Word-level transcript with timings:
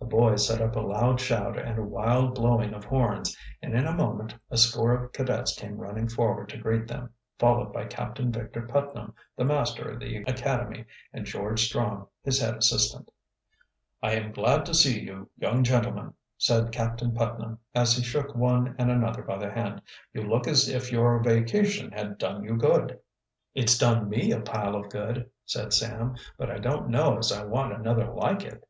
The 0.00 0.06
boys 0.06 0.48
set 0.48 0.60
up 0.60 0.74
a 0.74 0.80
loud 0.80 1.20
shout 1.20 1.56
and 1.56 1.78
a 1.78 1.82
wild 1.84 2.34
blowing 2.34 2.74
of 2.74 2.82
horns, 2.84 3.36
and 3.62 3.72
in 3.72 3.86
a 3.86 3.94
moment 3.94 4.34
a 4.50 4.56
score 4.56 4.90
of 4.92 5.12
cadets 5.12 5.56
came 5.56 5.76
running 5.76 6.08
forward 6.08 6.48
to 6.48 6.58
greet 6.58 6.88
them, 6.88 7.10
followed 7.38 7.72
by 7.72 7.84
Captain 7.84 8.32
Victor 8.32 8.62
Putnam, 8.62 9.14
the 9.36 9.44
master 9.44 9.92
of 9.92 10.00
the 10.00 10.16
academy, 10.26 10.86
and 11.12 11.24
George 11.24 11.62
Strong, 11.66 12.08
his 12.24 12.40
head 12.40 12.56
assistant. 12.56 13.12
"I 14.02 14.14
am 14.14 14.32
glad 14.32 14.66
to 14.66 14.74
see 14.74 14.98
you, 14.98 15.30
young 15.38 15.62
gentlemen," 15.62 16.14
said 16.36 16.72
Captain 16.72 17.14
Putnam, 17.14 17.60
as 17.76 17.96
he 17.96 18.02
shook 18.02 18.34
one 18.34 18.74
and 18.76 18.90
another 18.90 19.22
by 19.22 19.38
the 19.38 19.52
hand. 19.52 19.82
"You 20.12 20.22
look 20.22 20.48
as 20.48 20.68
if 20.68 20.90
your 20.90 21.20
vacation 21.20 21.92
had 21.92 22.18
done 22.18 22.42
you 22.42 22.56
good." 22.56 22.98
"It's 23.54 23.78
done 23.78 24.08
me 24.08 24.32
a 24.32 24.40
pile 24.40 24.74
of 24.74 24.88
good," 24.90 25.30
said 25.44 25.72
Sam. 25.72 26.16
"But 26.36 26.50
I 26.50 26.58
don't 26.58 26.88
know 26.88 27.18
as 27.18 27.30
I 27.30 27.44
want 27.44 27.72
another 27.72 28.12
like 28.12 28.42
it." 28.42 28.68